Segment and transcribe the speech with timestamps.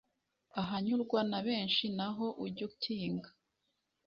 [0.61, 3.29] ahanyurwa na benshi, naho ujye ukinga